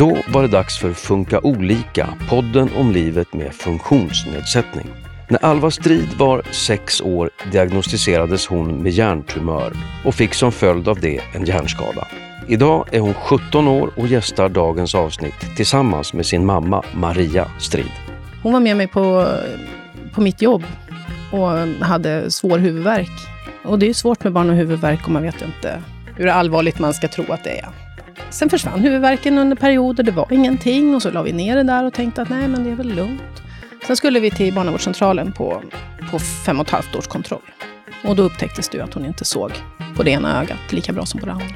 [0.00, 4.86] Då var det dags för Funka olika, podden om livet med funktionsnedsättning.
[5.28, 9.72] När Alva Strid var sex år diagnostiserades hon med hjärntumör
[10.04, 12.06] och fick som följd av det en hjärnskada.
[12.48, 17.92] Idag är hon 17 år och gästar dagens avsnitt tillsammans med sin mamma Maria Strid.
[18.42, 19.26] Hon var med mig på,
[20.14, 20.64] på mitt jobb
[21.32, 21.48] och
[21.86, 23.28] hade svår huvudvärk.
[23.64, 25.82] Och det är svårt med barn och huvudvärk och man vet inte
[26.16, 27.89] hur allvarligt man ska tro att det är.
[28.30, 31.84] Sen försvann huvudvärken under perioder, det var ingenting och så la vi ner det där
[31.84, 33.42] och tänkte att nej, men det är väl lugnt.
[33.86, 35.62] Sen skulle vi till barnavårdscentralen på,
[36.10, 37.50] på fem och ett halvt års kontroll.
[38.04, 39.52] Och då upptäcktes det att hon inte såg
[39.96, 41.46] på det ena ögat lika bra som på det andra.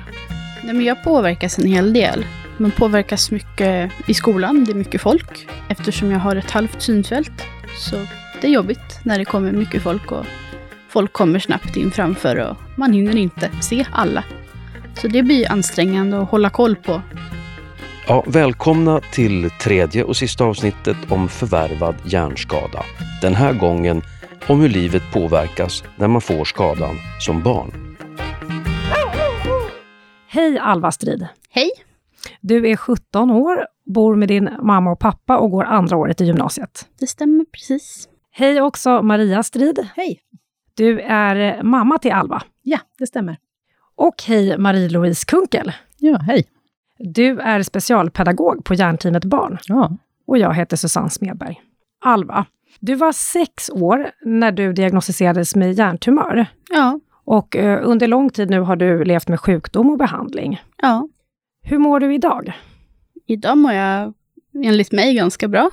[0.65, 2.27] Nej, men jag påverkas en hel del.
[2.57, 5.49] Man påverkas mycket i skolan, det är mycket folk.
[5.69, 7.43] Eftersom jag har ett halvt synfält.
[7.79, 7.97] Så
[8.41, 10.27] det är jobbigt när det kommer mycket folk och
[10.89, 14.25] folk kommer snabbt in framför och man hinner inte se alla.
[14.97, 17.03] Så det blir ansträngande att hålla koll på.
[18.09, 22.83] Ja, välkomna till tredje och sista avsnittet om förvärvad hjärnskada.
[23.23, 24.03] Den här gången
[24.49, 27.97] om hur livet påverkas när man får skadan som barn.
[30.29, 31.27] Hej Alva Strid!
[31.51, 31.71] Hej!
[32.41, 36.25] Du är 17 år, bor med din mamma och pappa och går andra året i
[36.25, 36.89] gymnasiet.
[37.01, 38.09] Det stämmer precis.
[38.31, 39.89] Hej också Maria Strid.
[39.97, 40.21] Hej!
[40.77, 42.43] Du är mamma till Alva.
[42.63, 43.37] Ja, det stämmer.
[43.97, 45.73] Och hej Marie-Louise Kunkel.
[45.99, 46.45] Ja, hej.
[46.99, 49.59] Du är specialpedagog på Hjärnteamet Barn.
[49.67, 49.97] Ja.
[50.27, 51.61] Och jag heter Susanne Smedberg.
[52.05, 52.47] Alva,
[52.81, 56.47] du var sex år när du diagnostiserades med hjärntumör.
[56.71, 57.01] Ja.
[57.25, 60.63] Och eh, under lång tid nu har du levt med sjukdom och behandling.
[60.83, 61.09] Ja.
[61.63, 62.53] Hur mår du idag?
[63.27, 64.15] Idag mår jag
[64.65, 65.71] enligt mig ganska bra.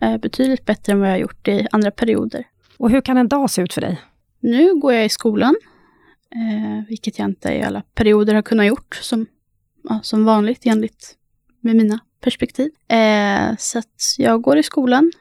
[0.00, 2.46] Eh, betydligt bättre än vad jag har gjort i andra perioder.
[2.78, 4.00] Och hur kan en dag se ut för dig?
[4.40, 5.54] Nu går jag i skolan,
[6.34, 9.26] eh, vilket jag inte i alla perioder har kunnat gjort som,
[9.88, 11.16] ja, som vanligt enligt
[11.60, 12.70] med mina perspektiv.
[12.88, 15.12] Eh, så att jag går i skolan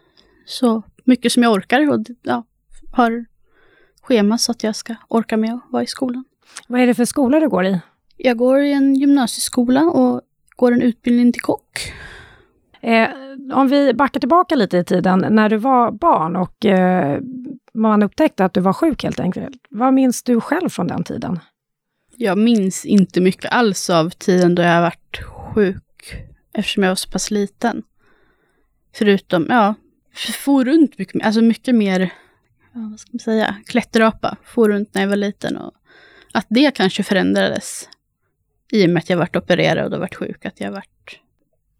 [0.46, 2.44] så mycket som jag orkar och ja,
[2.92, 3.26] har
[4.02, 6.26] schema så att jag ska orka med att vara i skolan.
[6.68, 7.80] Vad är det för skola du går i?
[8.18, 10.22] Jag går i en gymnasieskola och
[10.56, 11.94] går en utbildning till kock.
[12.82, 13.10] Eh,
[13.54, 17.20] om vi backar tillbaka lite i tiden, när du var barn och eh,
[17.74, 19.58] man upptäckte att du var sjuk helt enkelt.
[19.70, 21.40] Vad minns du själv från den tiden?
[22.16, 26.16] Jag minns inte mycket alls av tiden då jag har varit sjuk,
[26.54, 27.84] eftersom jag var så pass liten.
[28.96, 29.76] Förutom, ja,
[30.46, 32.14] for runt mycket mer, alltså mycket mer,
[32.72, 34.38] vad ska man säga, klätterapa.
[34.44, 35.74] For runt när jag var liten och
[36.34, 37.90] att det kanske förändrades
[38.72, 41.20] i och med att jag varit opererad och varit sjuk, att jag varit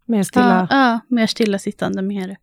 [0.06, 0.68] Mer stilla?
[0.70, 2.36] Ja, ja, mer stillasittande, mer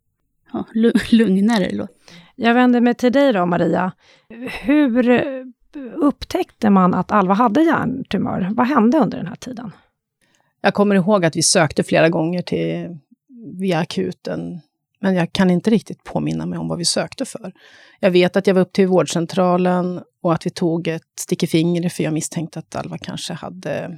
[0.54, 1.70] ja, lu- lugnare.
[1.72, 1.90] låt.
[2.36, 3.92] Jag vänder mig till dig då, Maria.
[4.64, 5.10] Hur
[5.96, 8.50] upptäckte man att Alva hade hjärntumör?
[8.56, 9.72] Vad hände under den här tiden?
[10.62, 12.98] Jag kommer ihåg att vi sökte flera gånger till,
[13.60, 14.62] via akuten,
[15.00, 17.54] men jag kan inte riktigt påminna mig om vad vi sökte för.
[18.00, 21.48] Jag vet att jag var upp till vårdcentralen och att vi tog ett stick i
[21.48, 23.98] fingret, för jag misstänkte att Alva kanske hade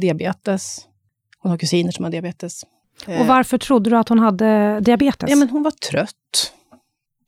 [0.00, 0.88] diabetes.
[1.38, 2.62] Hon har kusiner som har diabetes.
[3.08, 5.30] Och varför trodde du att hon hade diabetes?
[5.30, 6.52] Ja, men hon var trött,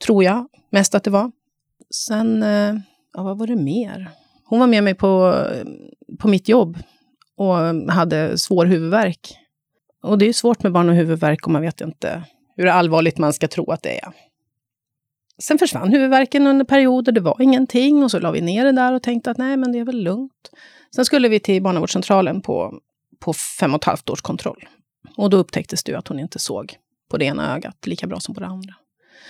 [0.06, 0.46] tror jag.
[0.70, 1.30] Mest att det var.
[1.94, 2.74] Sen, eh,
[3.14, 4.10] ja, vad var det mer?
[4.44, 5.44] Hon var med mig på,
[6.18, 6.78] på mitt jobb
[7.36, 7.54] och
[7.92, 9.38] hade svår huvudvärk.
[10.02, 12.22] Och det är svårt med barn och huvudvärk och man vet inte
[12.56, 14.12] hur allvarligt man ska tro att det är.
[15.38, 18.92] Sen försvann huvudvärken under perioder, det var ingenting och så la vi ner det där
[18.92, 20.50] och tänkte att nej, men det är väl lugnt.
[20.94, 22.80] Sen skulle vi till barnavårdscentralen på,
[23.20, 24.68] på fem och ett halvt års kontroll.
[25.16, 26.76] Och då upptäcktes det att hon inte såg
[27.08, 28.74] på det ena ögat lika bra som på det andra.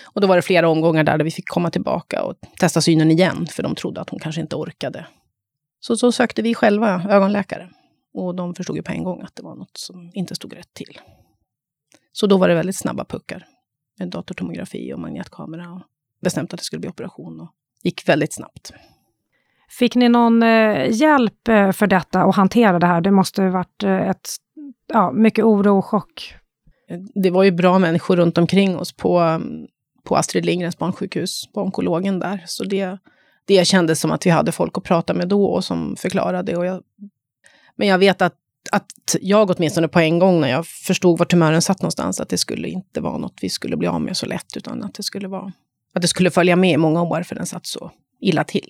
[0.05, 3.11] Och då var det flera omgångar där, där vi fick komma tillbaka och testa synen
[3.11, 5.07] igen, för de trodde att hon kanske inte orkade.
[5.81, 7.71] Så, så sökte vi själva ögonläkare.
[8.15, 10.75] Och de förstod ju på en gång att det var något som inte stod rätt
[10.75, 11.01] till.
[12.13, 13.47] Så då var det väldigt snabba puckar.
[13.99, 15.73] Med datortomografi och magnetkamera.
[15.73, 15.83] Och
[16.21, 17.41] bestämt att det skulle bli operation.
[17.41, 18.73] Och gick väldigt snabbt.
[19.69, 23.01] Fick ni någon eh, hjälp eh, för detta och hantera det här?
[23.01, 24.29] Det måste ha varit eh, ett,
[24.87, 26.35] ja, mycket oro och chock.
[27.15, 29.41] Det var ju bra människor runt omkring oss på,
[30.05, 32.45] på Astrid Lindgrens barnsjukhus, på onkologen där.
[32.47, 32.99] Så det,
[33.45, 36.57] det kändes som att vi hade folk att prata med då och som förklarade.
[36.57, 36.83] Och jag,
[37.77, 38.35] men jag vet att,
[38.73, 42.39] att jag åtminstone på en gång när jag förstod var tumören satt någonstans, att det
[42.39, 45.29] skulle inte vara något vi skulle bli av med så lätt, utan att det skulle
[45.29, 45.53] vara
[45.97, 47.91] att det skulle följa med i många år, för den satt så
[48.21, 48.69] illa till.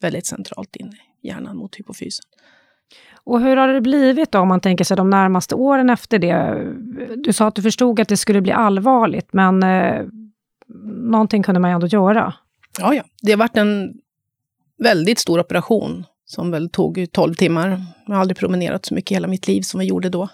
[0.00, 2.24] Väldigt centralt inne i hjärnan mot hypofysen.
[3.26, 6.64] Och hur har det blivit då, om man tänker sig de närmaste åren efter det?
[7.16, 10.06] Du sa att du förstod att det skulle bli allvarligt, men eh,
[11.10, 12.34] någonting kunde man ju ändå göra.
[12.78, 13.02] Ja, ja.
[13.22, 13.94] Det har varit en
[14.78, 17.82] väldigt stor operation som väl tog 12 timmar.
[18.06, 20.28] Jag har aldrig promenerat så mycket i hela mitt liv som vi gjorde då.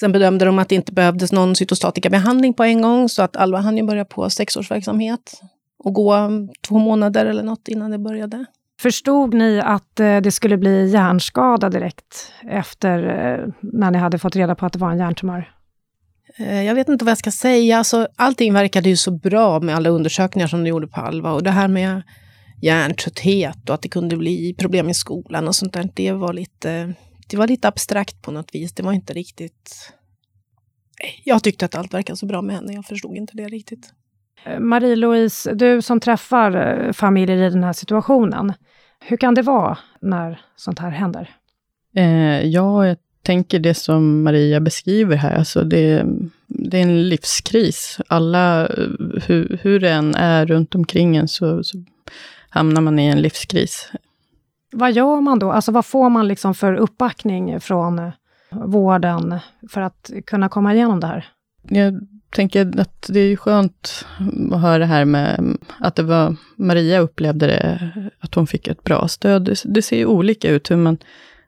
[0.00, 3.58] Sen bedömde de att det inte behövdes någon cytostatikabehandling på en gång, så att Alva
[3.58, 5.40] hann ju börja på sexårsverksamhet
[5.78, 8.44] och gå två månader eller något innan det började.
[8.80, 14.36] Förstod ni att eh, det skulle bli hjärnskada direkt efter eh, när ni hade fått
[14.36, 15.52] reda på att det var en hjärntumör?
[16.36, 17.78] Eh, jag vet inte vad jag ska säga.
[17.78, 21.32] Alltså, allting verkade ju så bra med alla undersökningar som du gjorde på Alva.
[21.32, 22.02] Och det här med
[22.62, 26.94] hjärntrötthet och att det kunde bli problem i skolan och sånt där, det var lite,
[27.26, 28.72] det var lite abstrakt på något vis.
[28.72, 29.92] Det var inte riktigt...
[31.24, 33.92] Jag tyckte att allt verkade så bra med henne, jag förstod inte det riktigt.
[34.58, 38.52] Marie-Louise, du som träffar familjer i den här situationen,
[39.00, 41.30] hur kan det vara när sånt här händer?
[41.96, 46.04] Eh, ja, jag tänker det som Maria beskriver här, alltså det,
[46.46, 48.00] det är en livskris.
[48.08, 48.66] Alla,
[49.26, 51.82] hur, hur det än är runt omkring en, så, så
[52.48, 53.92] hamnar man i en livskris.
[54.72, 55.52] Vad gör man då?
[55.52, 58.10] Alltså vad får man liksom för uppbackning från
[58.50, 59.38] vården
[59.70, 61.28] för att kunna komma igenom det här?
[61.62, 62.00] Jag
[62.30, 64.06] tänker att det är skönt
[64.52, 67.90] att höra det här med att det var Maria upplevde det,
[68.20, 69.42] att hon fick ett bra stöd.
[69.42, 70.98] Det, det ser ju olika ut hur man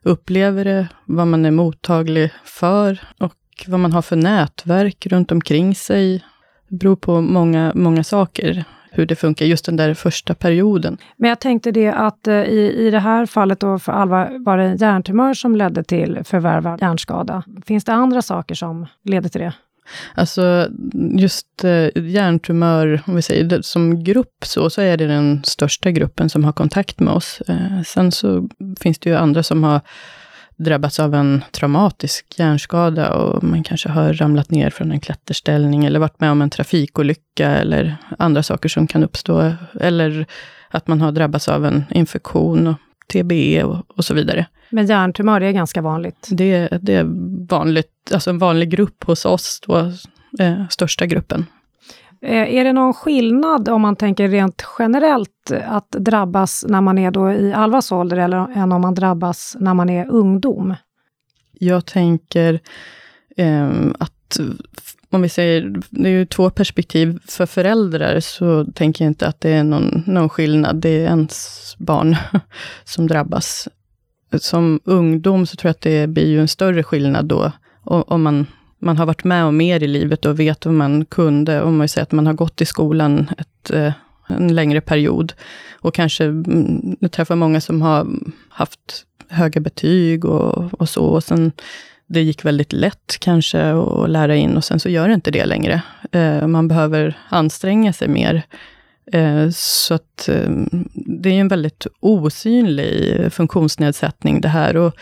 [0.03, 3.35] upplever det, vad man är mottaglig för och
[3.67, 6.25] vad man har för nätverk runt omkring sig.
[6.69, 10.99] Det beror på många, många saker hur det funkar just den där första perioden.
[11.17, 14.59] Men jag tänkte det att eh, i, i det här fallet då för Alva var
[14.59, 17.43] det en hjärntumör som ledde till förvärvad hjärnskada.
[17.67, 19.53] Finns det andra saker som leder till det?
[20.15, 20.69] Alltså
[21.19, 25.91] just eh, hjärntumör, om vi säger det, som grupp så, så är det den största
[25.91, 27.41] gruppen som har kontakt med oss.
[27.49, 28.49] Eh, sen så
[28.81, 29.81] finns det ju andra som har
[30.57, 36.01] drabbats av en traumatisk hjärnskada och man kanske har ramlat ner från en klätterställning eller
[36.01, 39.53] varit med om en trafikolycka eller andra saker som kan uppstå.
[39.81, 40.27] Eller
[40.71, 42.77] att man har drabbats av en infektion, och
[43.13, 44.47] TBE och, och så vidare.
[44.71, 46.29] Men hjärntumör är ganska vanligt?
[46.31, 47.07] Det, det är
[47.49, 49.77] vanligt, alltså en vanlig grupp hos oss, då,
[50.39, 51.47] eh, största gruppen.
[52.23, 57.11] Eh, är det någon skillnad om man tänker rent generellt att drabbas när man är
[57.11, 60.75] då i Alvas ålder eller än om man drabbas när man är ungdom?
[61.53, 62.61] Jag tänker
[63.37, 64.41] eh, att
[65.11, 67.19] om vi säger, det är ju två perspektiv.
[67.29, 70.77] För föräldrar så tänker jag inte att det är någon, någon skillnad.
[70.77, 72.17] Det är ens barn
[72.85, 73.69] som drabbas.
[74.39, 77.53] Som ungdom så tror jag att det blir ju en större skillnad då,
[77.85, 78.47] om man
[78.81, 81.63] man har varit med om mer i livet och vet vad man kunde.
[81.63, 83.93] Om man säger att man har gått i skolan ett, eh,
[84.29, 85.33] en längre period.
[85.73, 88.07] Och kanske, mm, träffar många som har
[88.49, 91.05] haft höga betyg och, och så.
[91.05, 91.53] Och sen,
[92.13, 95.47] det gick väldigt lätt kanske att lära in och sen så gör det inte det
[95.47, 95.83] längre.
[96.13, 98.43] Eh, man behöver anstränga sig mer.
[99.13, 100.51] Eh, så att eh,
[100.93, 104.77] det är en väldigt osynlig funktionsnedsättning det här.
[104.77, 104.95] Och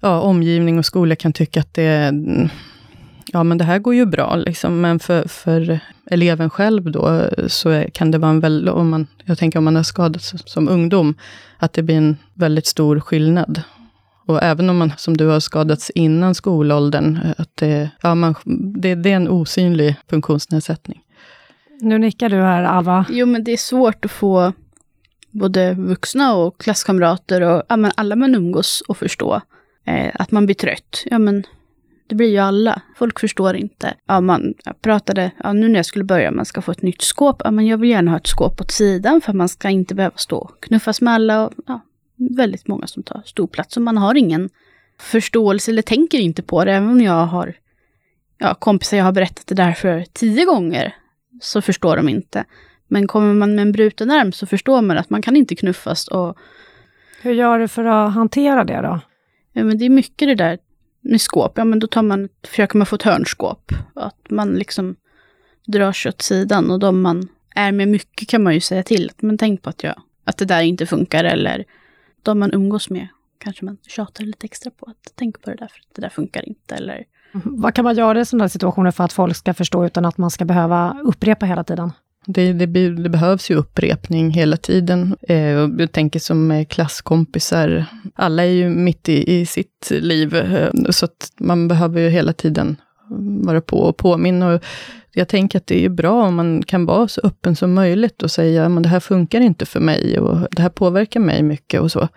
[0.00, 2.12] ja, omgivning och skola kan tycka att det
[3.32, 4.80] ja men det här går ju bra, liksom.
[4.80, 5.80] men för, för
[6.10, 9.76] eleven själv då, så kan det vara en väldigt, om man, jag tänker om man
[9.76, 11.14] har skadats som ungdom,
[11.58, 13.62] att det blir en väldigt stor skillnad.
[14.26, 18.34] Och även om man, som du har skadats innan skolåldern, att det, ja, man,
[18.76, 21.02] det, det är en osynlig funktionsnedsättning.
[21.80, 23.04] Nu nickar du här, Alva.
[23.10, 24.52] Jo, men det är svårt att få
[25.30, 29.40] både vuxna och klasskamrater och ja, men alla man umgås och förstå
[29.84, 31.02] eh, att man blir trött.
[31.04, 31.44] Ja, men
[32.06, 32.82] det blir ju alla.
[32.96, 33.94] Folk förstår inte.
[34.06, 37.42] Ja, man pratade, ja, nu när jag skulle börja, man ska få ett nytt skåp.
[37.44, 40.16] Ja, men jag vill gärna ha ett skåp åt sidan för man ska inte behöva
[40.16, 41.46] stå och knuffas med alla.
[41.46, 41.80] Och, ja,
[42.30, 44.50] väldigt många som tar stor plats och man har ingen
[45.00, 46.72] förståelse eller tänker inte på det.
[46.72, 47.54] Även om jag har
[48.38, 50.94] ja, kompisar jag har berättat det där för tio gånger
[51.40, 52.44] så förstår de inte.
[52.88, 56.08] Men kommer man med en bruten arm så förstår man att man kan inte knuffas
[56.08, 56.36] och...
[57.22, 59.00] Hur gör du för att hantera det då?
[59.52, 60.58] Ja, men det är mycket det där
[61.00, 63.72] med skåp, ja men då tar man, försöker man få ett hörnskåp.
[63.94, 64.96] Att man liksom
[65.66, 69.10] drar sig åt sidan och de man är med mycket kan man ju säga till.
[69.18, 71.64] Men tänk på att, jag, att det där inte funkar eller
[72.22, 75.68] de man umgås med kanske man tjatar lite extra på att tänk på det där
[75.68, 79.04] för att det där funkar inte eller vad kan man göra i sådana situationer för
[79.04, 81.92] att folk ska förstå utan att man ska behöva upprepa hela tiden?
[82.26, 85.16] Det, det, det, behövs ju upprepning hela tiden.
[85.28, 85.36] Eh,
[85.78, 91.32] jag tänker som klasskompisar, alla är ju mitt i, i sitt liv, eh, så att
[91.40, 92.76] man behöver ju hela tiden
[93.18, 94.54] vara på och påminna.
[94.54, 94.62] Och
[95.12, 98.30] jag tänker att det är bra om man kan vara så öppen som möjligt och
[98.30, 101.92] säga, men det här funkar inte för mig och det här påverkar mig mycket och
[101.92, 102.08] så.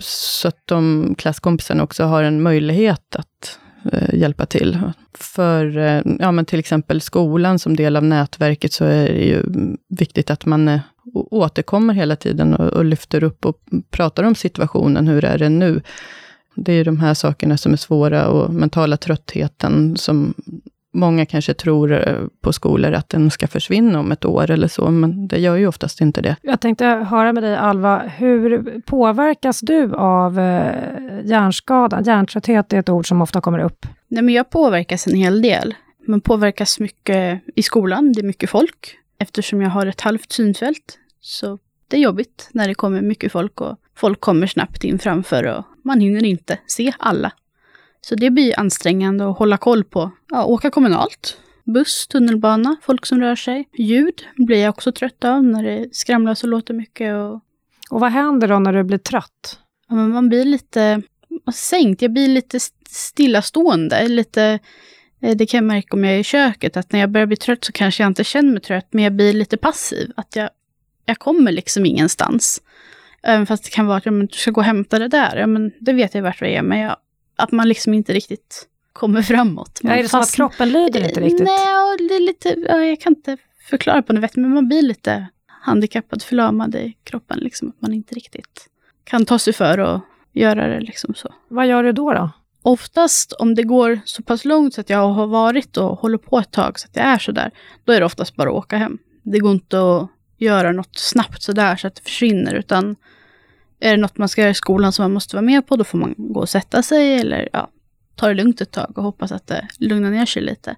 [0.00, 3.58] Så att de klasskompisarna också har en möjlighet att
[3.92, 4.78] eh, hjälpa till.
[5.14, 9.42] För eh, ja, men till exempel skolan som del av nätverket, så är det ju
[9.88, 10.80] viktigt att man eh,
[11.14, 13.58] återkommer hela tiden och, och, lyfter upp och
[13.90, 15.80] pratar om situationen, hur är det nu?
[16.56, 20.34] Det är de här sakerna som är svåra och mentala tröttheten som
[20.96, 24.90] många kanske tror eh, på skolor att den ska försvinna om ett år eller så,
[24.90, 26.36] men det gör ju oftast inte det.
[26.42, 30.72] Jag tänkte höra med dig Alva, hur påverkas du av eh,
[31.24, 32.02] hjärnskada?
[32.02, 33.86] Hjärntrötthet är ett ord som ofta kommer upp.
[34.08, 35.74] Nej, men jag påverkas en hel del.
[36.06, 38.96] Man påverkas mycket i skolan, det är mycket folk.
[39.18, 41.58] Eftersom jag har ett halvt synfält, så
[41.88, 45.64] det är jobbigt när det kommer mycket folk och folk kommer snabbt in framför och
[45.84, 47.32] man hinner inte se alla.
[48.00, 50.10] Så det blir ansträngande att hålla koll på.
[50.30, 53.68] Ja, åka kommunalt, buss, tunnelbana, folk som rör sig.
[53.72, 57.14] Ljud blir jag också trött av när det skramlas och låter mycket.
[57.14, 57.34] Och,
[57.90, 59.58] Och vad händer då när du blir trött?
[59.88, 61.02] ja, men man blir lite
[61.54, 64.08] sänkt, jag blir lite stillastående.
[64.08, 64.58] Lite,
[65.20, 67.36] eh, det kan jag märka om jag är i köket, att när jag börjar bli
[67.36, 70.12] trött så kanske jag inte känner mig trött, men jag blir lite passiv.
[70.16, 70.50] Att jag,
[71.04, 72.62] jag kommer liksom ingenstans.
[73.28, 75.36] Även fast det kan vara att ja, men du ska gå och hämta det där.
[75.36, 76.96] Ja, men det vet jag vart det är, men jag,
[77.36, 79.80] att man liksom inte riktigt kommer framåt.
[79.82, 81.46] Man är det så att kroppen lyder inte riktigt?
[81.46, 83.36] Nej, det är lite, ja, jag kan inte
[83.70, 87.38] förklara på något vet, men man blir lite handikappad, förlamad i kroppen.
[87.38, 88.66] Liksom, att man inte riktigt
[89.04, 90.02] kan ta sig för att
[90.32, 91.34] göra det liksom så.
[91.48, 92.12] Vad gör du då?
[92.12, 92.30] då?
[92.62, 96.38] Oftast om det går så pass långt så att jag har varit och håller på
[96.38, 97.50] ett tag så att jag är så där,
[97.84, 98.98] då är det oftast bara att åka hem.
[99.22, 102.96] Det går inte att göra något snabbt så där så att det försvinner, utan
[103.80, 105.84] är det något man ska göra i skolan som man måste vara med på, då
[105.84, 107.70] får man gå och sätta sig eller ja,
[108.14, 110.76] ta det lugnt ett tag och hoppas att det lugnar ner sig lite.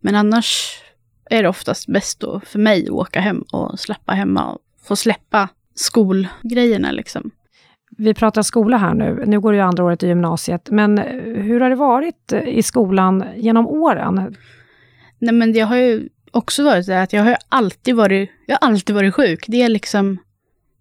[0.00, 0.80] Men annars
[1.30, 4.96] är det oftast bäst då för mig att åka hem och slappa hemma och få
[4.96, 7.30] släppa skolgrejerna liksom.
[7.98, 9.24] Vi pratar skola här nu.
[9.26, 10.70] Nu går du ju andra året i gymnasiet.
[10.70, 14.36] Men hur har det varit i skolan genom åren?
[15.18, 18.68] Nej men det har ju också varit det att jag har alltid varit, jag har
[18.68, 19.44] alltid varit sjuk.
[19.48, 20.18] Det är liksom,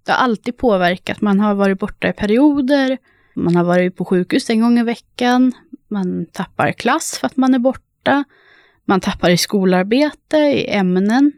[0.06, 1.22] det har alltid påverkat.
[1.22, 2.98] Man har varit borta i perioder,
[3.36, 5.54] man har varit på sjukhus en gång i veckan,
[5.88, 8.24] man tappar klass för att man är borta,
[8.86, 11.32] man tappar i skolarbete, i ämnen.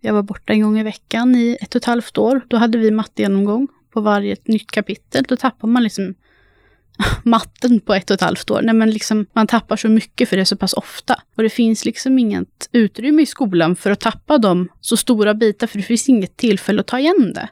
[0.00, 2.40] Jag var borta en gång i veckan i ett och ett halvt år.
[2.48, 5.24] Då hade vi mattegenomgång på varje nytt kapitel.
[5.28, 6.14] Då tappar man liksom
[7.22, 8.62] matten på ett och ett halvt år.
[8.62, 11.22] Nej, men liksom, man tappar så mycket för det så pass ofta.
[11.36, 15.66] Och det finns liksom inget utrymme i skolan för att tappa dem så stora bitar,
[15.66, 17.48] för det finns inget tillfälle att ta igen det.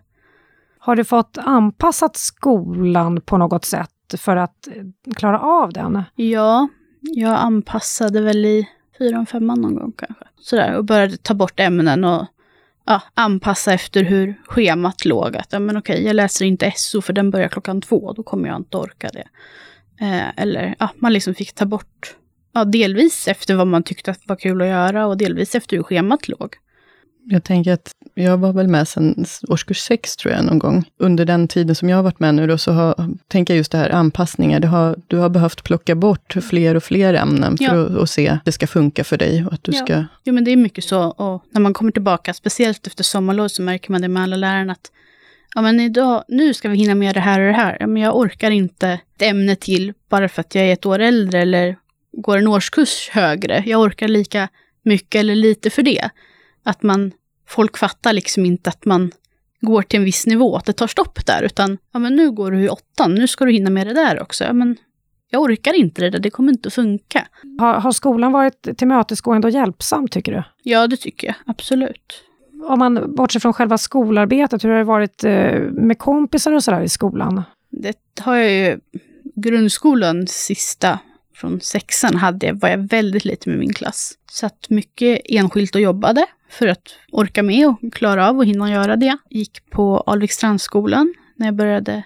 [0.82, 6.02] Har du fått anpassat skolan på något sätt för att eh, klara av den?
[6.14, 6.68] Ja,
[7.00, 8.68] jag anpassade väl i
[8.98, 10.24] fyran, femman någon gång kanske.
[10.38, 12.26] Sådär, och började ta bort ämnen och
[12.86, 15.36] ja, anpassa efter hur schemat låg.
[15.36, 18.48] Att, ja, men okej, jag läser inte SO för den börjar klockan två, då kommer
[18.48, 19.28] jag inte orka det.
[20.04, 22.16] Eh, eller, ja, man liksom fick ta bort,
[22.52, 25.84] ja, delvis efter vad man tyckte att var kul att göra och delvis efter hur
[25.84, 26.56] schemat låg.
[27.24, 30.84] Jag tänker att jag var väl med sedan årskurs sex, tror jag, någon gång.
[30.98, 32.94] Under den tiden som jag har varit med nu då, så har,
[33.28, 34.60] tänker jag just det här anpassningar.
[34.60, 37.82] Det har, du har behövt plocka bort fler och fler ämnen för Ja.
[37.86, 39.46] att, att se att det ska funka för dig.
[39.46, 39.84] Och att du Ja.
[39.84, 40.04] ska...
[40.24, 41.02] Jo, men det är mycket så.
[41.04, 44.72] Och när man kommer tillbaka, speciellt efter sommarlov, så märker man det med alla lärarna
[44.72, 44.90] att
[45.54, 47.76] ja, men idag, nu ska vi hinna med det här och det här.
[47.80, 50.98] Ja, men jag orkar inte ett ämne till bara för att jag är ett år
[50.98, 51.76] äldre eller
[52.12, 53.62] går en årskurs högre.
[53.66, 54.48] Jag orkar lika
[54.82, 56.10] mycket eller lite för det.
[56.62, 57.12] Att man,
[57.48, 59.12] folk fattar liksom inte att man
[59.60, 62.50] går till en viss nivå, att det tar stopp där, utan ja, men nu går
[62.50, 64.44] du i åttan, nu ska du hinna med det där också.
[64.44, 64.76] Ja, men
[65.30, 67.28] jag orkar inte det där, det kommer inte att funka.
[67.58, 70.42] Har, har skolan varit tillmötesgående och hjälpsam, tycker du?
[70.62, 72.24] Ja, det tycker jag, absolut.
[72.68, 76.80] Om man bortser från själva skolarbetet, hur har det varit eh, med kompisar och sådär
[76.80, 77.42] i skolan?
[77.70, 78.80] Det har jag ju,
[79.34, 80.98] grundskolan sista
[81.34, 84.12] från sexan hade var jag väldigt lite med min klass.
[84.30, 88.96] Satt mycket enskilt och jobbade för att orka med och klara av och hinna göra
[88.96, 89.16] det.
[89.30, 92.02] Gick på Alvikstrandsskolan när jag började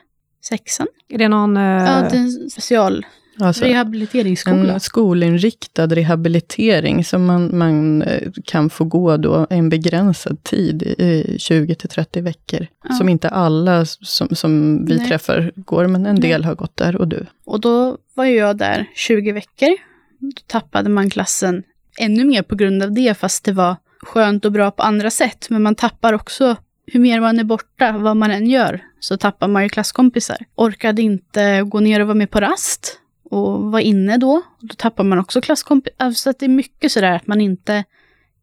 [0.48, 0.86] sexan.
[1.08, 1.56] Är det någon...
[1.56, 3.06] Eh, Ja, det är en special
[3.40, 4.72] Alltså, rehabiliteringsskola.
[4.74, 11.36] en skolinriktad rehabilitering som man, man eh, kan få gå då en begränsad tid, i
[11.38, 12.66] 20 till 30 veckor.
[12.88, 12.94] Ja.
[12.94, 15.08] Som inte alla som, som vi Nej.
[15.08, 16.22] träffar går, men en Nej.
[16.30, 17.26] del har gått där och du.
[17.44, 19.76] Och då var ju jag där 20 veckor.
[20.18, 21.62] Då tappade man klassen
[22.00, 25.46] ännu mer på grund av det, fast det var skönt och bra på andra sätt.
[25.50, 26.56] Men man tappar också,
[26.86, 30.36] hur mer man är borta, vad man än gör, så tappar man ju klasskompisar.
[30.54, 34.42] Orkade inte gå ner och vara med på rast och vara inne då.
[34.60, 35.96] Då tappar man också klasskompisar.
[35.98, 37.84] Alltså att det är mycket sådär att man inte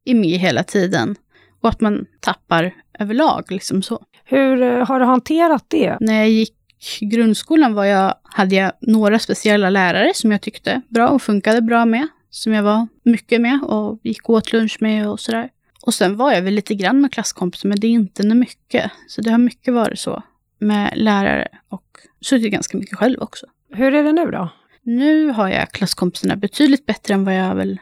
[0.05, 1.15] är med hela tiden.
[1.61, 4.05] Och att man tappar överlag, liksom så.
[4.25, 5.97] hur eh, har du hanterat det?
[5.99, 6.55] När jag gick
[7.01, 11.85] grundskolan var jag, hade jag några speciella lärare som jag tyckte bra och funkade bra
[11.85, 12.07] med.
[12.31, 15.49] Som jag var mycket med och gick åt lunch med och sådär.
[15.85, 18.91] Och sen var jag väl lite grann med klasskompisar, men det är inte mycket.
[19.07, 20.23] Så det har mycket varit så
[20.59, 23.45] med lärare och suttit ganska mycket själv också.
[23.69, 24.49] Hur är det nu då?
[24.83, 27.79] Nu har jag klasskompisarna betydligt bättre än vad jag väl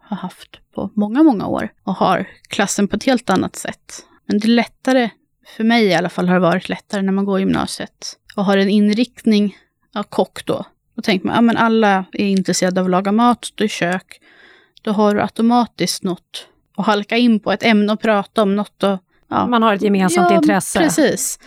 [0.00, 1.68] har haft på många, många år.
[1.84, 4.04] Och har klassen på ett helt annat sätt.
[4.26, 5.10] Men det är lättare,
[5.56, 8.18] för mig i alla fall har det varit lättare när man går gymnasiet.
[8.36, 9.56] Och har en inriktning,
[9.94, 10.66] av kock då.
[10.98, 14.20] Då tänker man, ja men alla är intresserade av att laga mat, då är kök.
[14.82, 18.84] Då har du automatiskt något att halka in på, ett ämne att prata om, något
[18.84, 19.02] att...
[19.28, 19.46] Ja.
[19.46, 20.78] Man har ett gemensamt ja, intresse.
[20.78, 21.38] precis.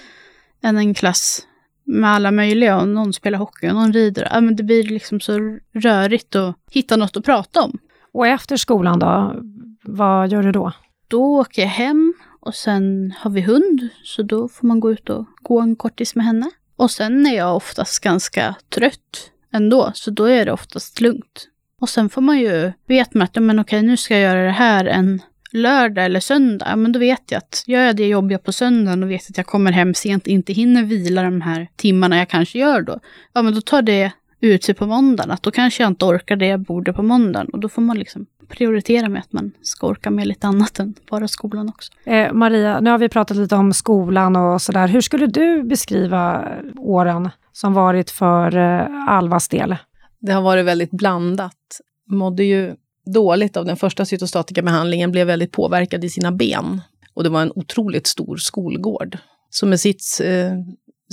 [0.63, 1.47] Än en klass
[1.83, 4.27] med alla möjliga och någon spelar hockey och någon rider.
[4.31, 7.77] Ja, men det blir liksom så rörigt att hitta något att prata om.
[8.13, 9.35] Och efter skolan då,
[9.83, 10.71] vad gör du då?
[11.07, 15.09] Då åker jag hem och sen har vi hund, så då får man gå ut
[15.09, 16.51] och gå en kortis med henne.
[16.75, 21.47] Och sen är jag oftast ganska trött ändå, så då är det oftast lugnt.
[21.81, 24.51] Och sen får man ju, vet man att men okej, nu ska jag göra det
[24.51, 28.51] här en lördag eller söndag, men då vet jag att gör jag det jobbiga på
[28.51, 32.29] söndagen och vet att jag kommer hem sent, inte hinner vila de här timmarna jag
[32.29, 32.99] kanske gör då,
[33.33, 36.35] ja men då tar det ut sig på måndagen, att då kanske jag inte orkar
[36.35, 39.87] det jag borde på måndagen och då får man liksom prioritera med att man ska
[39.87, 41.91] orka med lite annat än bara skolan också.
[42.03, 44.87] Eh, Maria, nu har vi pratat lite om skolan och sådär.
[44.87, 49.75] Hur skulle du beskriva åren som varit för eh, Alvas del?
[50.19, 51.81] Det har varit väldigt blandat.
[52.07, 56.81] Mådde ju dåligt av den första cytostatikabehandlingen, blev väldigt påverkad i sina ben.
[57.13, 59.17] Och det var en otroligt stor skolgård.
[59.49, 60.53] Så med sitt, eh,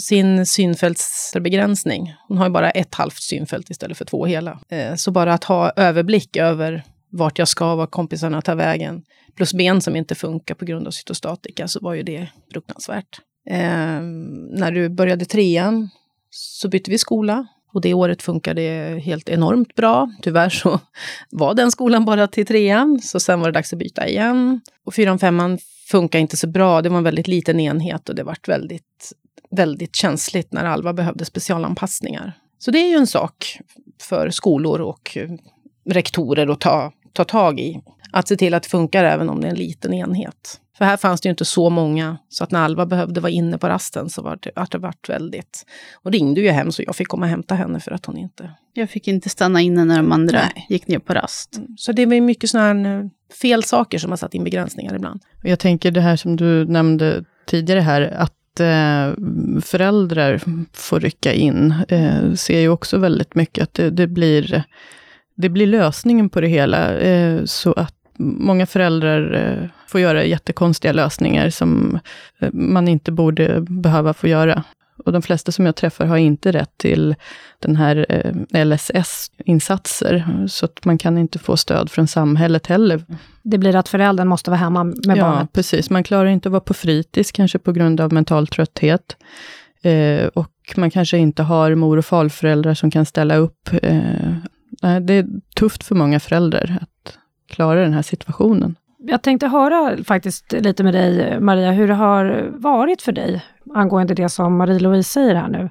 [0.01, 4.61] sin synfältsbegränsning, hon har ju bara ett halvt synfält istället för två hela.
[4.69, 9.03] Eh, så bara att ha överblick över vart jag ska, vart kompisarna tar vägen,
[9.37, 13.21] plus ben som inte funkar på grund av cytostatika, så var ju det fruktansvärt.
[13.51, 14.01] Eh,
[14.51, 15.89] när du började trean
[16.31, 18.63] så bytte vi skola och det året funkade
[19.05, 20.11] helt enormt bra.
[20.23, 20.81] Tyvärr så
[21.31, 24.61] var den skolan bara till trean, så sen var det dags att byta igen.
[24.85, 25.59] Och fyran, femman
[25.91, 26.83] funkade inte så bra.
[26.83, 29.13] Det var en väldigt liten enhet och det vart väldigt,
[29.51, 32.33] väldigt känsligt när Alva behövde specialanpassningar.
[32.59, 33.59] Så det är ju en sak
[34.03, 35.19] för skolor och
[35.91, 37.81] rektorer att ta, ta tag i.
[38.13, 40.61] Att se till att det funkar även om det är en liten enhet.
[40.79, 43.59] För här fanns det ju inte så många, så att när Alva behövde vara inne
[43.59, 45.67] på rasten så var det, att det vart väldigt...
[46.03, 48.51] Och ringde ju hem så jag fick komma och hämta henne för att hon inte...
[48.73, 50.67] Jag fick inte stanna inne när de andra Nej.
[50.69, 51.57] gick ner på rast.
[51.57, 51.69] Mm.
[51.79, 53.11] Så det var mycket sådana här
[53.43, 55.21] fel saker som har satt in begränsningar ibland.
[55.43, 59.25] Jag tänker det här som du nämnde tidigare här, att eh,
[59.61, 60.41] föräldrar
[60.73, 64.65] får rycka in, eh, ser ju också väldigt mycket att det, det, blir,
[65.35, 66.99] det blir lösningen på det hela.
[66.99, 72.01] Eh, så att många föräldrar eh, får göra jättekonstiga lösningar som
[72.41, 74.65] eh, man inte borde behöva få göra.
[75.05, 77.15] Och de flesta som jag träffar har inte rätt till
[77.59, 83.05] den här eh, LSS-insatser, så att man kan inte få stöd från samhället heller.
[83.43, 85.53] Det blir att föräldern måste vara hemma med ja, barnet.
[85.53, 85.91] precis.
[85.91, 89.17] Man klarar inte att vara på fritids, kanske på grund av mental trötthet.
[89.83, 93.69] Eh, och man kanske inte har mor och farföräldrar som kan ställa upp.
[93.83, 94.33] Eh,
[95.01, 95.27] det är
[95.57, 96.89] tufft för många föräldrar att
[97.49, 98.77] klara den här situationen.
[98.99, 104.15] Jag tänkte höra faktiskt lite med dig, Maria, hur det har varit för dig angående
[104.15, 105.71] det som Marie-Louise säger här nu.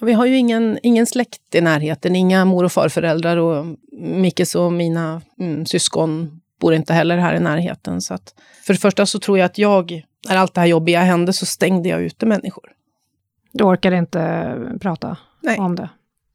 [0.00, 4.72] Vi har ju ingen, ingen släkt i närheten, inga mor och farföräldrar och Mickes och
[4.72, 8.00] mina mm, syskon bor inte heller här i närheten.
[8.00, 8.34] Så att,
[8.66, 11.46] för det första så tror jag att jag, när allt det här jobbiga hände, så
[11.46, 12.72] stängde jag ute människor.
[13.52, 15.58] Du orkade inte prata Nej.
[15.58, 15.88] om det?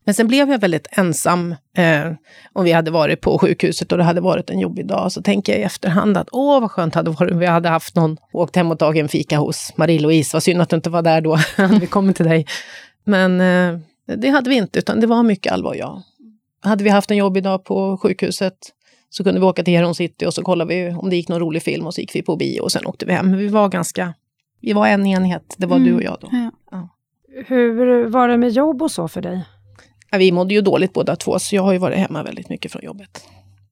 [0.05, 2.11] Men sen blev jag väldigt ensam eh,
[2.53, 5.11] om vi hade varit på sjukhuset och det hade varit en jobbig dag.
[5.11, 7.95] Så tänker jag i efterhand att åh vad skönt hade varit om vi hade haft
[7.95, 10.29] någon åkt hem och tagit en fika hos Marie-Louise.
[10.33, 12.45] Vad synd att du inte var där då, hade vi kommit till dig.
[13.03, 13.79] Men eh,
[14.17, 16.01] det hade vi inte, utan det var mycket Alva och jag.
[16.61, 18.53] Hade vi haft en jobbig dag på sjukhuset
[19.09, 21.39] så kunde vi åka till Heron City och så kollade vi om det gick någon
[21.39, 23.29] rolig film och så gick vi på bio och sen åkte vi hem.
[23.29, 24.13] Men vi var ganska,
[24.61, 26.27] vi var en enhet, det var Mm, du och jag då.
[26.31, 26.51] ja.
[26.71, 26.89] Ja.
[27.47, 29.45] Hur var det med jobb och så för dig?
[30.17, 32.83] Vi mådde ju dåligt båda två, så jag har ju varit hemma väldigt mycket från
[32.83, 33.27] jobbet.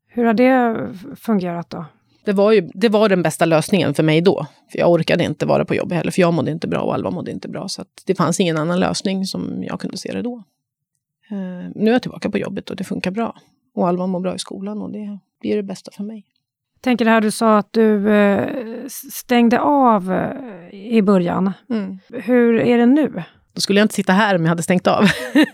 [0.08, 1.86] Hur har det fungerat då?
[2.26, 4.48] Det var, ju, det var den bästa lösningen för mig då.
[4.72, 7.12] För jag orkade inte vara på jobbet heller, för jag mådde inte bra och Alva
[7.12, 7.68] mådde inte bra.
[7.68, 10.44] Så det fanns ingen annan lösning som jag kunde se det då.
[11.32, 13.36] Eh, nu är jag tillbaka på jobbet och det funkar bra.
[13.76, 16.26] Och Alva mår bra i skolan och det blir det bästa för mig.
[16.82, 18.48] tänker det här du sa att du eh,
[19.12, 21.52] stängde av eh, i början.
[22.10, 23.24] Hur är det nu?
[23.54, 25.06] Då skulle jag inte sitta här om jag hade stängt av.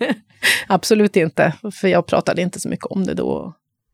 [0.67, 3.53] Absolut inte, för jag pratade inte så mycket om det då.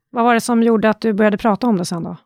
[0.10, 2.18] Vad var det som gjorde att du började prata om det sen då?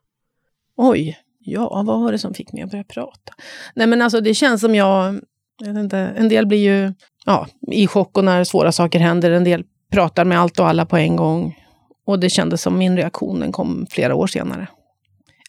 [0.77, 3.33] Oj, ja, vad var det som fick mig att börja prata?
[3.75, 5.19] Nej, men alltså det känns som jag,
[5.59, 6.93] jag vet inte, en del blir ju
[7.25, 9.31] ja, i chock och när svåra saker händer.
[9.31, 11.63] En del pratar med allt och alla på en gång.
[12.05, 14.67] Och det kändes som min reaktion den kom flera år senare.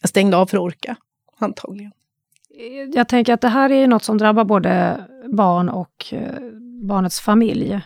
[0.01, 0.95] Jag stängde av för att orka,
[1.39, 1.91] antagligen.
[2.93, 4.97] Jag tänker att det här är något som drabbar både
[5.33, 6.41] barn och eh,
[6.87, 7.81] barnets familj.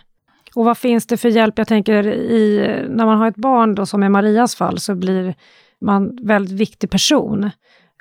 [0.55, 1.57] Och vad finns det för hjälp?
[1.57, 5.35] Jag tänker i, när man har ett barn då, som i Marias fall, så blir
[5.81, 7.43] man en väldigt viktig person.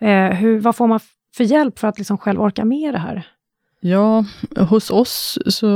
[0.00, 1.00] Eh, hur, vad får man
[1.36, 3.26] för hjälp för att liksom själv orka med det här?
[3.80, 4.24] Ja,
[4.56, 5.68] hos oss så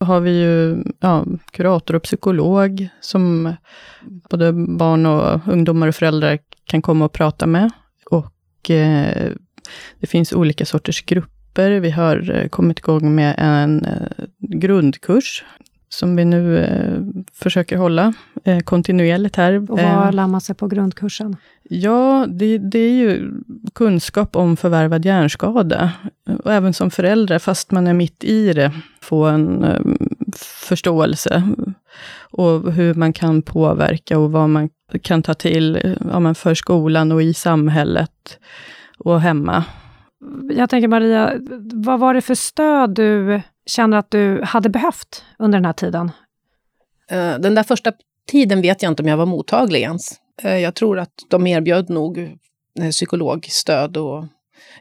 [0.00, 3.54] har vi ju ja, kurator och psykolog som
[4.30, 7.70] både barn och ungdomar och föräldrar kan komma och prata med.
[8.10, 9.32] Och eh,
[10.00, 11.70] det finns olika sorters grupper.
[11.80, 15.44] Vi har eh, kommit igång med en eh, grundkurs
[15.88, 17.00] som vi nu eh,
[17.32, 18.12] försöker hålla
[18.44, 19.70] eh, kontinuerligt här.
[19.70, 21.36] Och vad lär man sig på grundkursen?
[21.62, 23.30] Ja, det, det, är ju
[23.74, 25.92] kunskap om förvärvad hjärnskada.
[26.44, 29.80] Och även som förälder, fast man är mitt i det, få en eh,
[30.68, 31.48] förståelse.
[32.30, 34.70] Och hur man kan påverka och vad man
[35.02, 38.38] kan ta till ja, för skolan och i samhället
[38.98, 39.64] och hemma.
[40.50, 41.32] Jag tänker Maria,
[41.74, 46.10] vad var det för stöd du känner att du hade behövt under den här tiden?
[47.10, 47.92] Eh, den där första
[48.30, 50.12] tiden vet jag inte om jag var mottaglig ens.
[50.42, 52.18] Eh, jag tror att de erbjöd nog
[52.80, 54.24] eh, psykologstöd och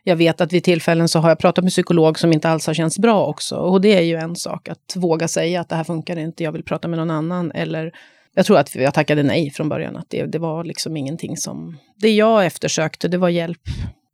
[0.04, 2.74] jag vet att vid tillfällen så har jag pratat med psykolog som inte alls har
[2.74, 3.56] känts bra också.
[3.56, 6.52] Och det är ju en sak, att våga säga att det här funkar inte, jag
[6.52, 7.52] vill prata med någon annan.
[7.52, 7.92] Eller
[8.34, 11.78] jag tror att jag tackade nej från början, att det, det var liksom ingenting som...
[11.96, 13.62] Det jag eftersökte, det var hjälp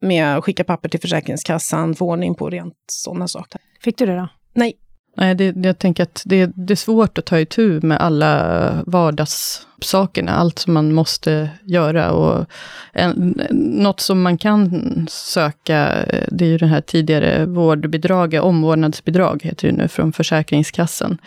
[0.02, 3.62] med att skicka papper till Försäkringskassan, få ordning på rent sådana saker.
[3.84, 4.28] Fick du det då?
[4.54, 4.74] Nej.
[5.18, 10.32] Nej, det, jag tänker att det, det är svårt att ta itu med alla vardagssakerna,
[10.32, 12.12] allt som man måste göra.
[12.12, 12.46] Och
[12.94, 14.72] en, något som man kan
[15.10, 21.18] söka, det är ju det här tidigare vårdbidraget, omvårdnadsbidrag heter det nu, från Försäkringskassan.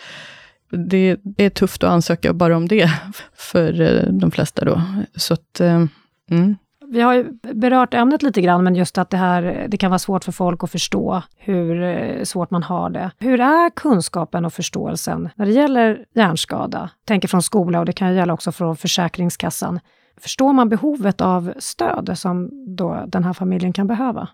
[0.71, 2.91] Det, det är tufft att ansöka bara om det,
[3.37, 4.81] för eh, de flesta då.
[5.15, 5.85] Så att, eh,
[6.31, 6.55] mm.
[6.95, 9.99] Vi har ju berört ämnet lite grann, men just att det här det kan vara
[9.99, 13.11] svårt för folk att förstå hur eh, svårt man har det.
[13.19, 16.89] Hur är kunskapen och förståelsen när det gäller hjärnskada?
[17.05, 19.79] Tänker från skola och det kan gälla också från Försäkringskassan.
[20.17, 24.27] Förstår man behovet av stöd som då den här familjen kan behöva?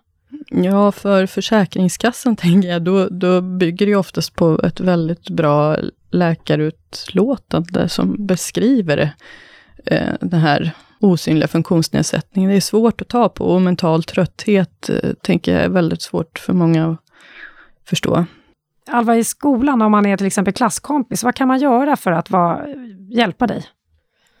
[0.50, 5.76] Ja, för Försäkringskassan tänker jag, då, då bygger det oftast på ett väldigt bra
[6.10, 9.12] läkarutlåtande som beskriver det,
[9.96, 12.50] eh, den här osynliga funktionsnedsättningen.
[12.50, 16.38] Det är svårt att ta på och mental trötthet eh, tänker jag är väldigt svårt
[16.38, 16.98] för många att
[17.84, 18.26] förstå.
[18.86, 22.30] Alva, i skolan, om man är till exempel klasskompis, vad kan man göra för att
[22.30, 22.66] vara,
[23.10, 23.64] hjälpa dig?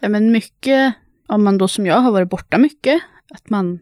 [0.00, 0.94] Ja, men mycket,
[1.28, 3.02] om man då som jag har varit borta mycket,
[3.34, 3.78] att man,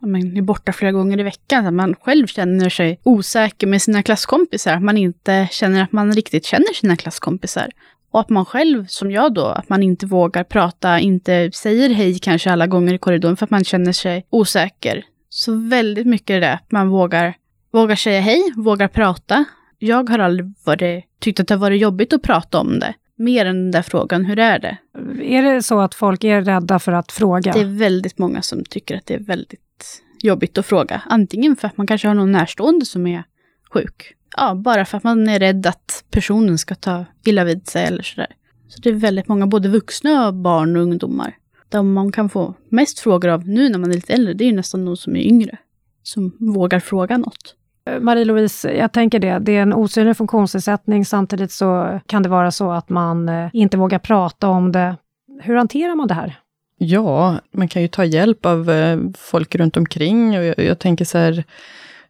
[0.00, 4.02] man är borta flera gånger i veckan, att man själv känner sig osäker med sina
[4.02, 7.70] klasskompisar, att man inte känner att man riktigt känner sina klasskompisar.
[8.12, 12.18] Och att man själv, som jag då, att man inte vågar prata, inte säger hej
[12.18, 15.04] kanske alla gånger i korridoren för att man känner sig osäker.
[15.28, 17.34] Så väldigt mycket är det att man vågar,
[17.72, 19.44] vågar säga hej, vågar prata.
[19.78, 22.94] Jag har aldrig varit, tyckt att det har varit jobbigt att prata om det.
[23.16, 24.76] Mer än den där frågan, hur är det?
[25.24, 27.52] Är det så att folk är rädda för att fråga?
[27.52, 31.02] Det är väldigt många som tycker att det är väldigt jobbigt att fråga.
[31.06, 33.24] Antingen för att man kanske har någon närstående som är
[33.72, 37.84] sjuk ja, bara för att man är rädd att personen ska ta illa vid sig
[37.84, 38.36] eller sådär.
[38.68, 41.36] Så det är väldigt många, både vuxna, och barn och ungdomar.
[41.68, 44.46] De man kan få mest frågor av nu när man är lite äldre, det är
[44.46, 45.58] ju nästan de som är yngre.
[46.02, 47.56] Som vågar fråga något.
[48.00, 52.70] Marie-Louise, jag tänker det, det är en osynlig funktionsnedsättning, samtidigt så kan det vara så
[52.70, 54.96] att man eh, inte vågar prata om det.
[55.42, 56.40] Hur hanterar man det här?
[56.78, 60.38] Ja, man kan ju ta hjälp av eh, folk runt omkring.
[60.38, 61.44] Och jag, jag tänker så här,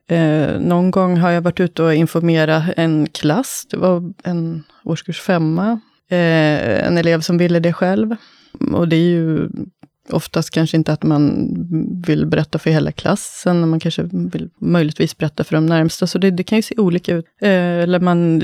[0.09, 5.21] Eh, någon gång har jag varit ute och informerat en klass, det var en årskurs
[5.21, 8.17] femma, eh, en elev som ville det själv.
[8.73, 9.49] Och det är ju
[10.11, 11.49] oftast kanske inte att man
[12.07, 16.31] vill berätta för hela klassen, man kanske vill möjligtvis berätta för de närmsta, så det,
[16.31, 17.27] det kan ju se olika ut.
[17.41, 18.43] Eh, eller man,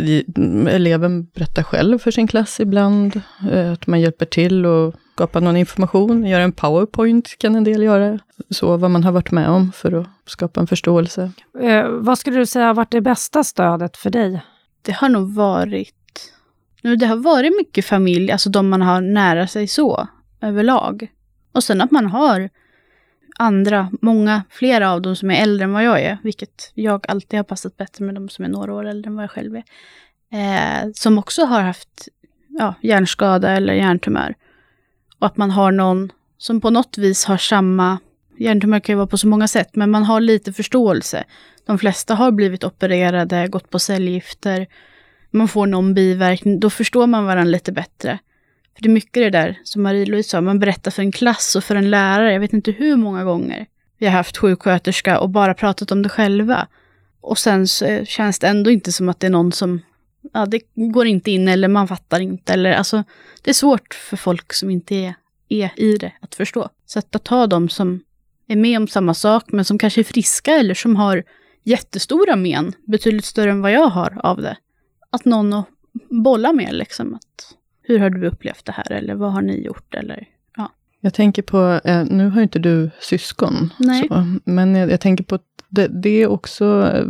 [0.68, 3.20] eleven berättar själv för sin klass ibland,
[3.52, 7.82] eh, att man hjälper till och skapa någon information, göra en powerpoint kan en del
[7.82, 8.18] göra.
[8.50, 11.30] Så vad man har varit med om för att skapa en förståelse.
[11.60, 14.40] Eh, vad skulle du säga har varit det bästa stödet för dig?
[14.82, 15.94] Det har nog varit...
[16.98, 20.08] Det har varit mycket familj, alltså de man har nära sig så,
[20.40, 21.08] överlag.
[21.52, 22.50] Och sen att man har
[23.38, 27.38] andra, många, flera av dem som är äldre än vad jag är, vilket jag alltid
[27.38, 29.64] har passat bättre med de som är några år äldre än vad jag själv är.
[30.32, 32.08] Eh, som också har haft
[32.48, 34.34] ja, hjärnskada eller hjärntumör.
[35.18, 37.98] Och att man har någon som på något vis har samma,
[38.38, 41.24] hjärntumör kan ju vara på så många sätt, men man har lite förståelse.
[41.66, 44.66] De flesta har blivit opererade, gått på cellgifter,
[45.30, 48.18] man får någon biverkning, då förstår man varandra lite bättre.
[48.74, 51.64] För det är mycket det där som Marie-Louise sa, man berättar för en klass och
[51.64, 53.66] för en lärare, jag vet inte hur många gånger
[53.98, 56.66] vi har haft sjuksköterska och bara pratat om det själva.
[57.20, 59.80] Och sen så känns det ändå inte som att det är någon som
[60.32, 62.52] ja, det går inte in eller man fattar inte.
[62.52, 63.04] Eller, alltså,
[63.42, 65.14] det är svårt för folk som inte är,
[65.48, 66.68] är i det att förstå.
[66.86, 68.00] Så att ta dem som
[68.46, 71.24] är med om samma sak, men som kanske är friska eller som har
[71.62, 74.56] jättestora men, betydligt större än vad jag har av det.
[75.10, 75.68] Att någon att
[76.10, 77.14] bolla med liksom.
[77.14, 78.92] Att, hur har du upplevt det här?
[78.92, 79.94] Eller vad har ni gjort?
[79.94, 80.28] Eller.
[81.00, 83.72] Jag tänker på, eh, nu har inte du syskon.
[84.08, 87.04] Så, men jag, jag tänker på att det, det är också eh,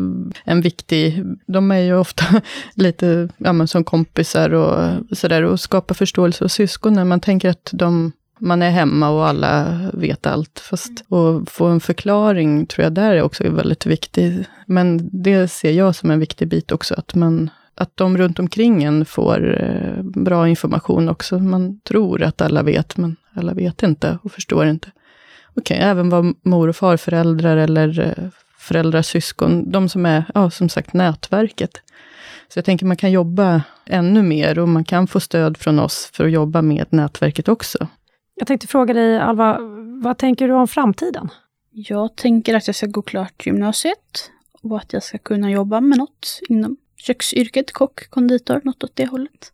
[0.44, 2.24] en viktig, de är ju ofta
[2.74, 7.09] lite ja, men som kompisar och sådär och skapar förståelse hos syskonen.
[7.09, 10.61] Man tänker att de, man är hemma och alla vet allt.
[10.61, 14.46] Fast att få en förklaring tror jag där är också väldigt viktigt.
[14.66, 18.83] Men det ser jag som en viktig bit också, att man att de runt omkring
[18.83, 21.38] en får eh, bra information också.
[21.38, 24.91] Man tror att alla vet, men alla vet inte och förstår inte.
[25.55, 30.51] Okej, okay, även vad mor och farföräldrar eller eh, föräldrar, syskon, de som är, ja,
[30.51, 31.71] som sagt, nätverket.
[32.49, 36.11] Så jag tänker man kan jobba ännu mer och man kan få stöd från oss
[36.12, 37.87] för att jobba med nätverket också.
[38.35, 39.59] Jag tänkte fråga dig, Alva,
[40.03, 41.29] vad tänker du om framtiden?
[41.71, 44.31] Jag tänker att jag ska gå klart gymnasiet
[44.62, 49.07] och att jag ska kunna jobba med något inom köksyrket, kock, konditor, något åt det
[49.07, 49.53] hållet.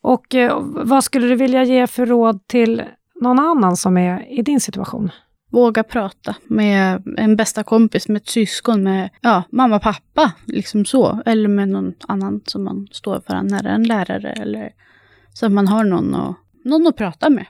[0.00, 2.82] Och eh, vad skulle du vilja ge för råd till
[3.20, 5.10] någon annan som är i din situation?
[5.50, 11.22] Våga prata med en bästa kompis, med ett syskon, med ja, mamma, pappa, liksom så.
[11.26, 14.72] Eller med någon annan som man står för nära, en lärare eller
[15.32, 17.46] så att man har någon att, någon att prata med.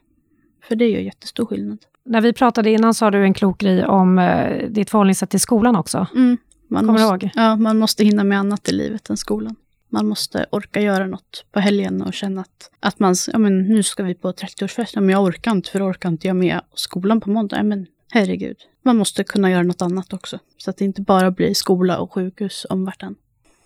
[0.68, 1.78] För det gör jättestor skillnad.
[2.04, 5.76] När vi pratade innan sa du en klok grej om eh, ditt förhållningssätt till skolan
[5.76, 6.06] också.
[6.14, 7.30] Mm, man Kommer måste, ihåg?
[7.34, 9.56] Ja, man måste hinna med annat i livet än skolan.
[9.90, 13.82] Man måste orka göra något på helgen och känna att, att man, ja men nu
[13.82, 17.20] ska vi på 30-årsfest, ja, men jag orkar inte, för orkar inte jag med skolan
[17.20, 18.56] på måndag, ja, men herregud.
[18.82, 22.12] Man måste kunna göra något annat också, så att det inte bara blir skola och
[22.12, 23.14] sjukhus om vartann.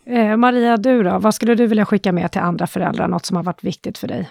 [0.07, 1.19] Eh, Maria, du då?
[1.19, 3.09] Vad skulle du vilja skicka med till andra föräldrar?
[3.09, 4.31] Något som har varit viktigt för dig?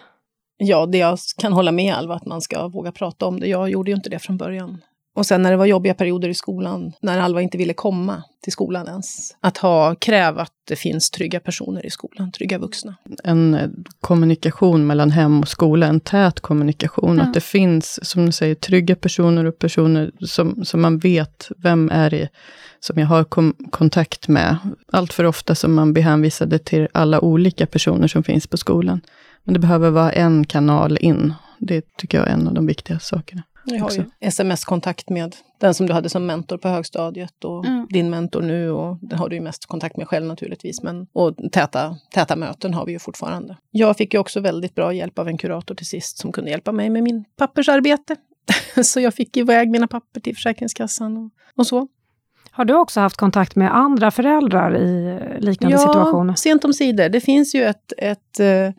[0.58, 3.48] Ja, det jag kan hålla med Alva, att man ska våga prata om det.
[3.48, 4.82] Jag gjorde ju inte det från början.
[5.16, 8.52] Och sen när det var jobbiga perioder i skolan, när Alva inte ville komma till
[8.54, 12.96] skolan ens, att ha, kräva att det finns trygga personer i skolan, trygga vuxna.
[13.24, 13.70] En eh,
[14.02, 17.24] kommunikation mellan hem och skola, en tät kommunikation, Ja.
[17.24, 21.90] att det finns, som du säger, trygga personer och personer som, som man vet, vem
[21.90, 22.30] är det
[22.80, 24.58] som jag har kom, kontakt med?
[24.92, 29.02] Allt för ofta som man blir hänvisade till alla olika personer som finns på skolan.
[29.44, 31.34] Men det behöver vara en kanal in.
[31.60, 33.44] Det tycker jag är en av de viktiga sakerna.
[33.66, 33.98] Jag har också.
[33.98, 37.88] ju sms-kontakt med den som du hade som mentor på högstadiet och Mm.
[37.90, 40.84] din mentor nu och den har du ju mest kontakt med själv naturligtvis.
[40.84, 43.58] Men, och täta, täta möten har vi ju fortfarande.
[43.72, 46.72] Jag fick ju också väldigt bra hjälp av en kurator till sist som kunde hjälpa
[46.72, 48.16] mig med min pappersarbete.
[48.84, 51.88] så jag fick iväg mina papper till Försäkringskassan och, och så.
[52.52, 56.38] Har du också haft kontakt med andra föräldrar i liknande situation?
[56.38, 57.10] sent om sidor.
[57.10, 58.72] Det finns ju ett, ett eh,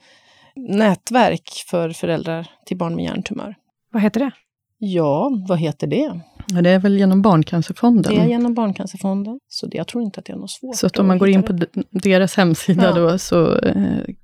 [0.57, 3.55] nätverk för föräldrar till barn med hjärntumör.
[3.92, 4.31] Vad heter det?
[4.85, 6.21] Ja, vad heter det?
[6.47, 8.14] Ja, det är väl genom Barncancerfonden.
[8.14, 9.40] Det är genom Barncancerfonden.
[9.49, 10.77] Så det, jag tror inte att det är något svårt.
[10.77, 11.66] Så att om man går in på det.
[11.73, 12.92] de- deras hemsida Ja.
[12.92, 13.75] då, så eh,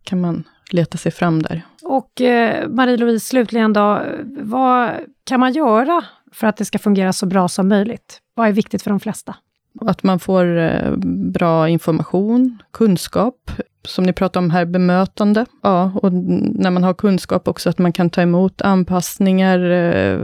[0.05, 1.63] kan man leta sig fram där.
[1.83, 4.03] Och eh, Marie-Louise, slutligen då,
[4.43, 4.91] vad
[5.25, 8.19] kan man göra för att det ska fungera så bra som möjligt?
[8.35, 9.35] Vad är viktigt för de flesta?
[9.81, 10.97] Och Att man får eh,
[11.33, 13.51] bra information, kunskap,
[13.85, 15.47] som ni pratade om här, bemötande.
[15.63, 20.19] Ja, och när man har kunskap också, att man kan ta emot anpassningar, eh,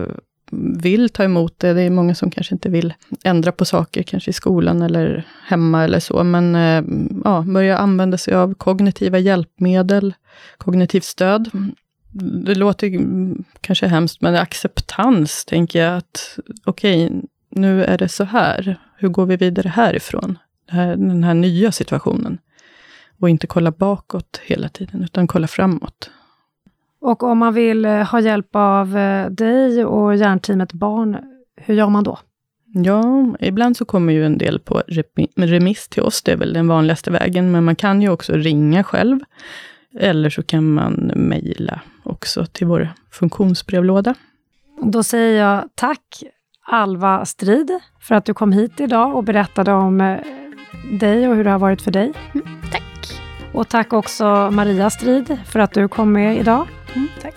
[0.83, 1.73] vill ta emot det.
[1.73, 5.85] Det är många som kanske inte vill ändra på saker, kanske i skolan eller hemma
[5.85, 6.25] eller så.
[6.25, 6.85] Men eh,
[7.25, 10.15] ja, börja använda sig av kognitiva hjälpmedel,
[10.59, 11.51] kognitivt stöd.
[12.45, 12.91] Det låter
[13.61, 18.79] kanske hemskt, men acceptans, tänker jag att okej, nu är det så här.
[19.05, 20.39] Hur går vi vidare härifrån?
[20.97, 22.39] Den här nya situationen.
[23.21, 26.11] Och inte kolla bakåt hela tiden, utan kolla framåt.
[27.01, 31.17] Och om man vill eh, ha hjälp av eh, dig och hjärnteamet Barn,
[31.57, 32.19] hur gör man då?
[32.67, 36.23] Ja, ibland så kommer ju en del på remi- remiss till oss.
[36.23, 37.53] Det är väl den vanligaste vägen.
[37.53, 39.21] Men man kan ju också ringa själv.
[39.99, 44.15] Eller så kan man mejla också till vår funktionsbrevlåda.
[44.83, 46.25] Då säger jag tack
[46.67, 50.19] Alva Strid för att du kom hit idag och berättade om eh,
[51.01, 52.13] dig och hur det har varit för dig.
[52.73, 53.21] Tack!
[53.53, 56.69] Och tack också Maria Strid för att du kom med idag.
[56.95, 57.35] Mm, tack.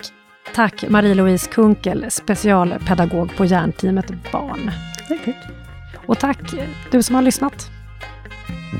[0.54, 4.70] Tack Marie-Louise Kunkel, specialpedagog på Hjärnteamet Barn.
[6.06, 6.38] Och tack
[6.90, 7.70] du som har lyssnat.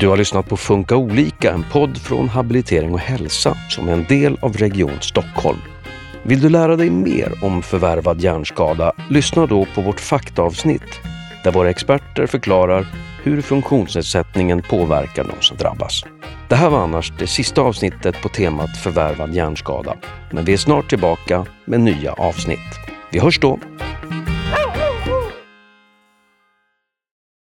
[0.00, 4.04] Du har lyssnat på Funka olika, en podd från Habilitering och hälsa som är en
[4.04, 5.58] del av Region Stockholm.
[6.28, 8.92] Vill du lära dig mer om förvärvad hjärnskada?
[9.10, 11.00] Lyssna då på vårt faktaavsnitt
[11.44, 12.86] där våra experter förklarar
[13.22, 16.04] hur funktionsnedsättningen påverkar de som drabbas.
[16.48, 19.96] Det här var annars det sista avsnittet på temat förvärvad hjärnskada.
[20.32, 22.78] Men vi är snart tillbaka med nya avsnitt.
[23.12, 23.58] Vi hörs då!